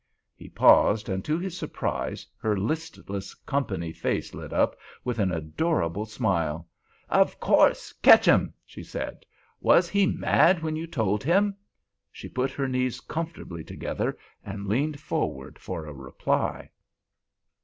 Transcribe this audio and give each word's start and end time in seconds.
He 0.35 0.49
paused, 0.49 1.09
and 1.09 1.23
to 1.25 1.37
his 1.37 1.55
surprise 1.55 2.25
her 2.37 2.57
listless 2.57 3.35
"company" 3.35 3.93
face 3.93 4.33
lit 4.33 4.51
up 4.51 4.75
with 5.03 5.19
an 5.19 5.31
adorable 5.31 6.07
smile. 6.07 6.67
"Of 7.07 7.39
course!—ketch 7.39 8.25
him!" 8.25 8.51
she 8.65 8.81
said. 8.81 9.23
"Was 9.59 9.89
he 9.89 10.07
mad 10.07 10.63
when 10.63 10.75
you 10.75 10.87
told 10.87 11.23
him?" 11.23 11.55
She 12.11 12.27
put 12.27 12.49
her 12.49 12.67
knees 12.67 12.99
comfortably 12.99 13.63
together 13.63 14.17
and 14.43 14.65
leaned 14.65 14.99
forward 14.99 15.59
for 15.59 15.85
a 15.85 15.93
reply. 15.93 16.71